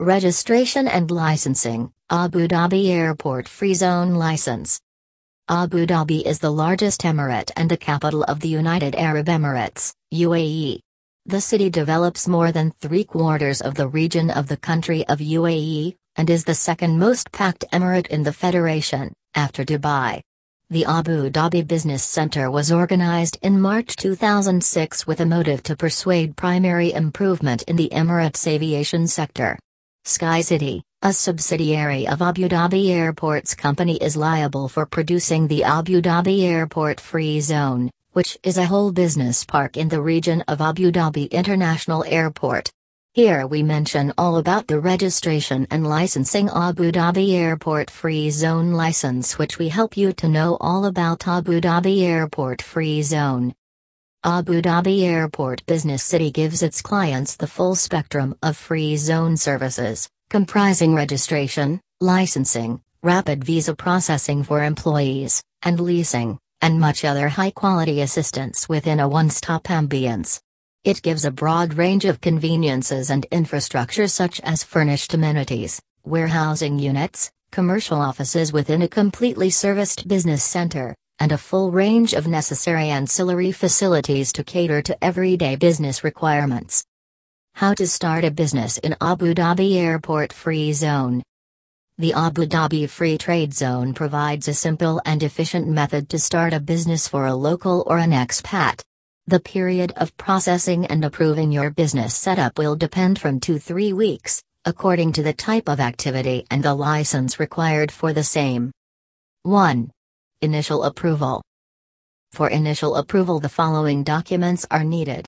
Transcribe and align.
Registration 0.00 0.88
and 0.88 1.10
Licensing 1.10 1.92
Abu 2.08 2.48
Dhabi 2.48 2.88
Airport 2.88 3.46
Free 3.46 3.74
Zone 3.74 4.14
License. 4.14 4.80
Abu 5.46 5.84
Dhabi 5.84 6.24
is 6.24 6.38
the 6.38 6.50
largest 6.50 7.02
emirate 7.02 7.50
and 7.54 7.70
the 7.70 7.76
capital 7.76 8.22
of 8.24 8.40
the 8.40 8.48
United 8.48 8.94
Arab 8.94 9.26
Emirates, 9.26 9.92
UAE. 10.14 10.80
The 11.26 11.40
city 11.42 11.68
develops 11.68 12.26
more 12.26 12.50
than 12.50 12.70
three 12.70 13.04
quarters 13.04 13.60
of 13.60 13.74
the 13.74 13.88
region 13.88 14.30
of 14.30 14.48
the 14.48 14.56
country 14.56 15.06
of 15.08 15.18
UAE, 15.18 15.96
and 16.16 16.30
is 16.30 16.44
the 16.44 16.54
second 16.54 16.98
most 16.98 17.30
packed 17.30 17.66
emirate 17.70 18.06
in 18.06 18.22
the 18.22 18.32
federation, 18.32 19.12
after 19.34 19.66
Dubai. 19.66 20.22
The 20.70 20.86
Abu 20.86 21.28
Dhabi 21.28 21.68
Business 21.68 22.02
Center 22.02 22.50
was 22.50 22.72
organized 22.72 23.36
in 23.42 23.60
March 23.60 23.96
2006 23.96 25.06
with 25.06 25.20
a 25.20 25.26
motive 25.26 25.62
to 25.64 25.76
persuade 25.76 26.38
primary 26.38 26.90
improvement 26.90 27.64
in 27.64 27.76
the 27.76 27.90
Emirates 27.92 28.46
aviation 28.46 29.06
sector. 29.06 29.58
SkyCity, 30.04 30.82
a 31.02 31.12
subsidiary 31.12 32.08
of 32.08 32.22
Abu 32.22 32.48
Dhabi 32.48 32.90
Airports 32.90 33.54
Company 33.54 33.96
is 33.98 34.16
liable 34.16 34.68
for 34.68 34.86
producing 34.86 35.46
the 35.46 35.62
Abu 35.62 36.00
Dhabi 36.00 36.44
Airport 36.44 36.98
Free 37.00 37.38
Zone, 37.40 37.90
which 38.12 38.38
is 38.42 38.56
a 38.56 38.64
whole 38.64 38.92
business 38.92 39.44
park 39.44 39.76
in 39.76 39.88
the 39.88 40.00
region 40.00 40.42
of 40.48 40.60
Abu 40.60 40.90
Dhabi 40.90 41.30
International 41.30 42.02
Airport. 42.08 42.72
Here 43.12 43.46
we 43.46 43.62
mention 43.62 44.12
all 44.16 44.38
about 44.38 44.68
the 44.68 44.80
registration 44.80 45.66
and 45.70 45.86
licensing 45.86 46.48
Abu 46.48 46.92
Dhabi 46.92 47.34
Airport 47.34 47.90
Free 47.90 48.30
Zone 48.30 48.72
license 48.72 49.36
which 49.36 49.58
we 49.58 49.68
help 49.68 49.96
you 49.96 50.12
to 50.14 50.28
know 50.28 50.56
all 50.60 50.86
about 50.86 51.28
Abu 51.28 51.60
Dhabi 51.60 52.02
Airport 52.02 52.62
Free 52.62 53.02
Zone. 53.02 53.54
Abu 54.22 54.60
Dhabi 54.60 55.04
Airport 55.04 55.64
Business 55.64 56.02
City 56.02 56.30
gives 56.30 56.62
its 56.62 56.82
clients 56.82 57.36
the 57.36 57.46
full 57.46 57.74
spectrum 57.74 58.36
of 58.42 58.54
free 58.54 58.98
zone 58.98 59.34
services, 59.34 60.10
comprising 60.28 60.94
registration, 60.94 61.80
licensing, 62.02 62.82
rapid 63.02 63.42
visa 63.42 63.74
processing 63.74 64.42
for 64.42 64.62
employees, 64.62 65.42
and 65.62 65.80
leasing, 65.80 66.38
and 66.60 66.78
much 66.78 67.02
other 67.02 67.30
high-quality 67.30 68.02
assistance 68.02 68.68
within 68.68 69.00
a 69.00 69.08
one-stop 69.08 69.62
ambience. 69.64 70.38
It 70.84 71.00
gives 71.00 71.24
a 71.24 71.30
broad 71.30 71.72
range 71.72 72.04
of 72.04 72.20
conveniences 72.20 73.08
and 73.08 73.24
infrastructure 73.30 74.06
such 74.06 74.38
as 74.42 74.62
furnished 74.62 75.14
amenities, 75.14 75.80
warehousing 76.04 76.78
units, 76.78 77.30
commercial 77.52 78.02
offices 78.02 78.52
within 78.52 78.82
a 78.82 78.88
completely 78.88 79.48
serviced 79.48 80.06
business 80.06 80.44
center, 80.44 80.94
and 81.20 81.32
a 81.32 81.38
full 81.38 81.70
range 81.70 82.14
of 82.14 82.26
necessary 82.26 82.88
ancillary 82.88 83.52
facilities 83.52 84.32
to 84.32 84.42
cater 84.42 84.80
to 84.80 85.04
everyday 85.04 85.54
business 85.54 86.02
requirements. 86.02 86.82
How 87.54 87.74
to 87.74 87.86
start 87.86 88.24
a 88.24 88.30
business 88.30 88.78
in 88.78 88.96
Abu 89.02 89.34
Dhabi 89.34 89.76
Airport 89.76 90.32
Free 90.32 90.72
Zone. 90.72 91.22
The 91.98 92.14
Abu 92.14 92.46
Dhabi 92.46 92.88
Free 92.88 93.18
Trade 93.18 93.52
Zone 93.52 93.92
provides 93.92 94.48
a 94.48 94.54
simple 94.54 95.02
and 95.04 95.22
efficient 95.22 95.68
method 95.68 96.08
to 96.08 96.18
start 96.18 96.54
a 96.54 96.60
business 96.60 97.06
for 97.06 97.26
a 97.26 97.34
local 97.34 97.84
or 97.86 97.98
an 97.98 98.12
expat. 98.12 98.80
The 99.26 99.40
period 99.40 99.92
of 99.96 100.16
processing 100.16 100.86
and 100.86 101.04
approving 101.04 101.52
your 101.52 101.70
business 101.70 102.14
setup 102.14 102.56
will 102.56 102.74
depend 102.74 103.18
from 103.18 103.38
2 103.38 103.58
3 103.58 103.92
weeks, 103.92 104.42
according 104.64 105.12
to 105.12 105.22
the 105.22 105.34
type 105.34 105.68
of 105.68 105.80
activity 105.80 106.46
and 106.50 106.62
the 106.62 106.74
license 106.74 107.38
required 107.38 107.92
for 107.92 108.14
the 108.14 108.24
same. 108.24 108.72
1. 109.42 109.90
Initial 110.42 110.84
approval. 110.84 111.42
For 112.32 112.48
initial 112.48 112.96
approval, 112.96 113.40
the 113.40 113.50
following 113.50 114.02
documents 114.02 114.64
are 114.70 114.84
needed 114.84 115.26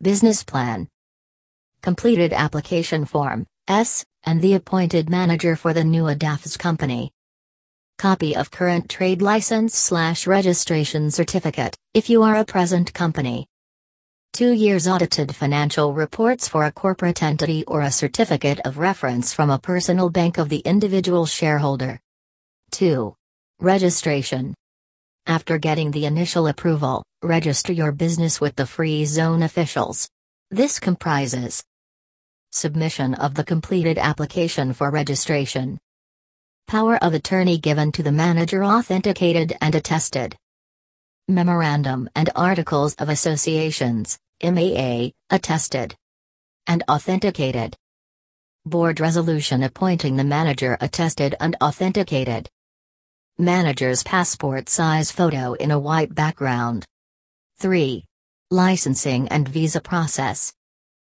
Business 0.00 0.42
plan, 0.42 0.88
completed 1.82 2.32
application 2.32 3.04
form, 3.04 3.44
S, 3.68 4.02
and 4.22 4.40
the 4.40 4.54
appointed 4.54 5.10
manager 5.10 5.56
for 5.56 5.74
the 5.74 5.84
new 5.84 6.04
ADAFS 6.04 6.58
company. 6.58 7.10
Copy 7.98 8.34
of 8.34 8.50
current 8.50 8.88
trade 8.88 9.20
license 9.20 9.76
slash 9.76 10.26
registration 10.26 11.10
certificate, 11.10 11.76
if 11.92 12.08
you 12.08 12.22
are 12.22 12.36
a 12.36 12.46
present 12.46 12.94
company. 12.94 13.46
Two 14.32 14.52
years 14.52 14.88
audited 14.88 15.36
financial 15.36 15.92
reports 15.92 16.48
for 16.48 16.64
a 16.64 16.72
corporate 16.72 17.22
entity 17.22 17.62
or 17.66 17.82
a 17.82 17.90
certificate 17.90 18.60
of 18.64 18.78
reference 18.78 19.34
from 19.34 19.50
a 19.50 19.58
personal 19.58 20.08
bank 20.08 20.38
of 20.38 20.48
the 20.48 20.60
individual 20.60 21.26
shareholder. 21.26 22.00
2. 22.70 23.14
Registration. 23.60 24.52
After 25.26 25.58
getting 25.58 25.92
the 25.92 26.06
initial 26.06 26.48
approval, 26.48 27.04
register 27.22 27.72
your 27.72 27.92
business 27.92 28.40
with 28.40 28.56
the 28.56 28.66
Free 28.66 29.04
Zone 29.04 29.42
officials. 29.42 30.08
This 30.50 30.80
comprises 30.80 31.62
Submission 32.50 33.14
of 33.14 33.34
the 33.34 33.44
completed 33.44 33.96
application 33.96 34.72
for 34.72 34.90
registration. 34.90 35.78
Power 36.66 36.96
of 36.96 37.14
attorney 37.14 37.56
given 37.56 37.92
to 37.92 38.02
the 38.02 38.12
manager 38.12 38.64
authenticated 38.64 39.56
and 39.60 39.74
attested. 39.74 40.36
Memorandum 41.28 42.10
and 42.16 42.30
Articles 42.34 42.94
of 42.96 43.08
Associations, 43.08 44.18
MAA, 44.42 45.10
attested. 45.30 45.94
And 46.66 46.82
authenticated. 46.88 47.76
Board 48.66 48.98
resolution 48.98 49.62
appointing 49.62 50.16
the 50.16 50.24
manager 50.24 50.76
attested 50.80 51.34
and 51.40 51.56
authenticated. 51.62 52.48
Manager's 53.38 54.04
passport 54.04 54.68
size 54.68 55.10
photo 55.10 55.54
in 55.54 55.72
a 55.72 55.78
white 55.78 56.14
background. 56.14 56.86
3. 57.58 58.04
Licensing 58.52 59.26
and 59.26 59.48
visa 59.48 59.80
process. 59.80 60.52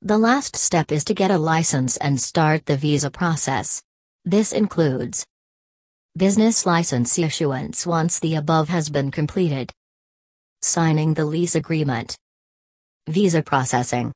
The 0.00 0.16
last 0.16 0.54
step 0.54 0.92
is 0.92 1.02
to 1.06 1.14
get 1.14 1.32
a 1.32 1.38
license 1.38 1.96
and 1.96 2.20
start 2.20 2.66
the 2.66 2.76
visa 2.76 3.10
process. 3.10 3.82
This 4.24 4.52
includes 4.52 5.26
business 6.16 6.64
license 6.64 7.18
issuance 7.18 7.84
once 7.84 8.20
the 8.20 8.36
above 8.36 8.68
has 8.68 8.88
been 8.88 9.10
completed, 9.10 9.72
signing 10.62 11.14
the 11.14 11.24
lease 11.24 11.56
agreement, 11.56 12.16
visa 13.08 13.42
processing, 13.42 14.12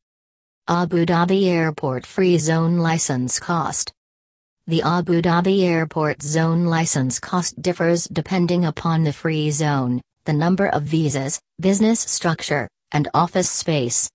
Abu 0.68 1.04
Dhabi 1.04 1.46
Airport 1.46 2.06
Free 2.06 2.38
Zone 2.38 2.78
license 2.78 3.40
cost. 3.40 3.92
The 4.68 4.82
Abu 4.82 5.22
Dhabi 5.22 5.62
Airport 5.62 6.20
Zone 6.20 6.66
license 6.66 7.18
cost 7.18 7.62
differs 7.62 8.04
depending 8.04 8.66
upon 8.66 9.02
the 9.02 9.14
free 9.14 9.50
zone, 9.50 10.02
the 10.26 10.34
number 10.34 10.66
of 10.66 10.82
visas, 10.82 11.40
business 11.58 12.00
structure, 12.00 12.68
and 12.92 13.08
office 13.14 13.48
space. 13.48 14.10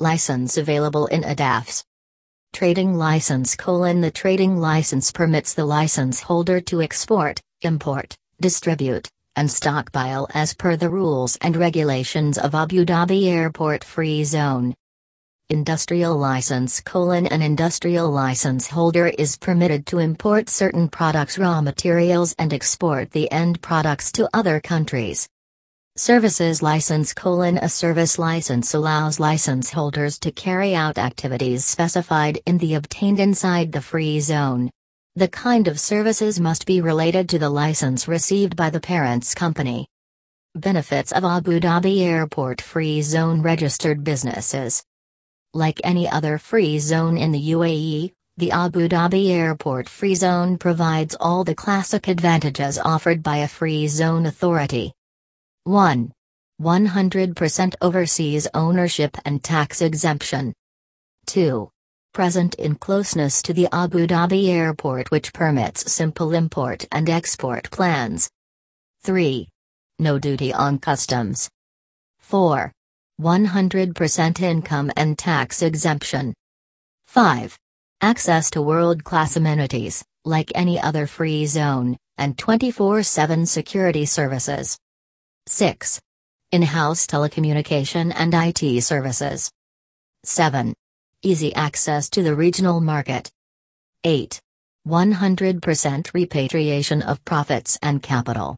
License 0.00 0.56
available 0.56 1.06
in 1.06 1.22
ADAFS. 1.22 1.84
Trading 2.52 2.96
license 2.96 3.54
colon 3.54 4.00
The 4.00 4.10
trading 4.10 4.58
license 4.58 5.12
permits 5.12 5.54
the 5.54 5.64
license 5.64 6.20
holder 6.20 6.60
to 6.62 6.82
export, 6.82 7.40
import, 7.62 8.16
distribute, 8.40 9.08
and 9.36 9.48
stockpile 9.48 10.26
as 10.34 10.52
per 10.52 10.74
the 10.74 10.90
rules 10.90 11.36
and 11.42 11.54
regulations 11.54 12.38
of 12.38 12.56
Abu 12.56 12.84
Dhabi 12.84 13.28
Airport 13.28 13.84
Free 13.84 14.24
Zone. 14.24 14.74
Industrial 15.50 16.16
license 16.16 16.80
colon 16.80 17.28
An 17.28 17.40
industrial 17.40 18.10
license 18.10 18.66
holder 18.66 19.06
is 19.06 19.36
permitted 19.36 19.86
to 19.86 20.00
import 20.00 20.48
certain 20.48 20.88
products 20.88 21.38
raw 21.38 21.60
materials 21.60 22.34
and 22.36 22.52
export 22.52 23.12
the 23.12 23.30
end 23.30 23.62
products 23.62 24.10
to 24.10 24.28
other 24.34 24.58
countries. 24.58 25.28
Services 25.96 26.62
license 26.62 27.14
colon 27.14 27.58
A 27.58 27.68
service 27.68 28.18
license 28.18 28.74
allows 28.74 29.20
license 29.20 29.70
holders 29.70 30.18
to 30.18 30.32
carry 30.32 30.74
out 30.74 30.98
activities 30.98 31.64
specified 31.64 32.40
in 32.44 32.58
the 32.58 32.74
obtained 32.74 33.20
inside 33.20 33.70
the 33.70 33.80
free 33.80 34.18
zone. 34.18 34.68
The 35.14 35.28
kind 35.28 35.68
of 35.68 35.78
services 35.78 36.40
must 36.40 36.66
be 36.66 36.80
related 36.80 37.28
to 37.28 37.38
the 37.38 37.50
license 37.50 38.08
received 38.08 38.56
by 38.56 38.70
the 38.70 38.80
parent's 38.80 39.32
company. 39.32 39.86
Benefits 40.56 41.12
of 41.12 41.22
Abu 41.22 41.60
Dhabi 41.60 42.00
Airport 42.00 42.60
Free 42.60 43.00
Zone 43.00 43.42
registered 43.42 44.02
businesses. 44.02 44.82
Like 45.56 45.80
any 45.84 46.06
other 46.06 46.36
free 46.36 46.78
zone 46.78 47.16
in 47.16 47.32
the 47.32 47.52
UAE, 47.52 48.12
the 48.36 48.50
Abu 48.50 48.90
Dhabi 48.90 49.30
Airport 49.30 49.88
Free 49.88 50.14
Zone 50.14 50.58
provides 50.58 51.16
all 51.18 51.44
the 51.44 51.54
classic 51.54 52.08
advantages 52.08 52.78
offered 52.78 53.22
by 53.22 53.38
a 53.38 53.48
free 53.48 53.88
zone 53.88 54.26
authority. 54.26 54.92
1. 55.64 56.12
100% 56.60 57.74
overseas 57.80 58.46
ownership 58.52 59.16
and 59.24 59.42
tax 59.42 59.80
exemption. 59.80 60.52
2. 61.24 61.70
Present 62.12 62.54
in 62.56 62.74
closeness 62.74 63.40
to 63.40 63.54
the 63.54 63.66
Abu 63.72 64.06
Dhabi 64.06 64.48
airport 64.48 65.10
which 65.10 65.32
permits 65.32 65.90
simple 65.90 66.34
import 66.34 66.84
and 66.92 67.08
export 67.08 67.70
plans. 67.70 68.28
3. 69.04 69.48
No 70.00 70.18
duty 70.18 70.52
on 70.52 70.78
customs. 70.78 71.48
4. 72.18 72.75
100% 73.20 74.42
income 74.42 74.90
and 74.96 75.18
tax 75.18 75.62
exemption. 75.62 76.34
5. 77.06 77.58
Access 78.02 78.50
to 78.50 78.60
world 78.60 79.04
class 79.04 79.36
amenities, 79.36 80.04
like 80.24 80.52
any 80.54 80.78
other 80.78 81.06
free 81.06 81.46
zone, 81.46 81.96
and 82.18 82.36
24 82.36 83.02
7 83.02 83.46
security 83.46 84.04
services. 84.04 84.76
6. 85.46 86.00
In 86.52 86.62
house 86.62 87.06
telecommunication 87.06 88.12
and 88.14 88.34
IT 88.34 88.82
services. 88.82 89.50
7. 90.24 90.74
Easy 91.22 91.54
access 91.54 92.10
to 92.10 92.22
the 92.22 92.34
regional 92.34 92.80
market. 92.80 93.30
8. 94.04 94.38
100% 94.86 96.14
repatriation 96.14 97.02
of 97.02 97.24
profits 97.24 97.78
and 97.82 98.02
capital. 98.02 98.56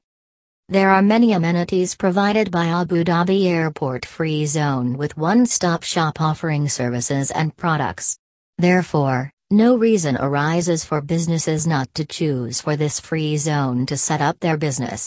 There 0.70 0.91
are 0.91 1.00
many 1.00 1.32
amenities 1.32 1.97
provided 1.97 2.50
by 2.50 2.67
Abu 2.67 3.03
Dhabi 3.03 3.47
Airport 3.47 4.05
Free 4.05 4.44
Zone 4.44 4.99
with 4.99 5.17
one-stop 5.17 5.82
shop 5.82 6.20
offering 6.20 6.69
services 6.69 7.31
and 7.31 7.56
products. 7.56 8.19
Therefore, 8.59 9.31
no 9.50 9.79
reason 9.79 10.19
arises 10.19 10.85
for 10.85 11.00
businesses 11.00 11.67
not 11.67 11.88
to 11.94 12.05
choose 12.05 12.61
for 12.61 12.76
this 12.76 13.00
free 13.00 13.38
zone 13.38 13.87
to 13.87 13.97
set 13.97 14.20
up 14.20 14.41
their 14.41 14.59
business. 14.59 15.06